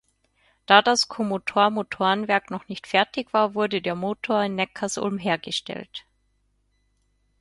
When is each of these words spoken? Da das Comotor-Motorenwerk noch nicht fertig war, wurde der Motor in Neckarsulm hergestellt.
Da 0.65 0.81
das 0.81 1.09
Comotor-Motorenwerk 1.09 2.49
noch 2.49 2.67
nicht 2.67 2.87
fertig 2.87 3.33
war, 3.33 3.53
wurde 3.53 3.83
der 3.83 3.93
Motor 3.93 4.41
in 4.43 4.55
Neckarsulm 4.55 5.19
hergestellt. 5.19 6.05